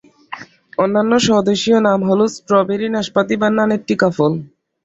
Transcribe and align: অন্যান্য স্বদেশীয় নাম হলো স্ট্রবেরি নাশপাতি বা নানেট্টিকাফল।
অন্যান্য 0.77 1.13
স্বদেশীয় 1.27 1.79
নাম 1.87 1.99
হলো 2.09 2.25
স্ট্রবেরি 2.35 2.87
নাশপাতি 2.95 3.35
বা 3.41 3.47
নানেট্টিকাফল। 3.57 4.31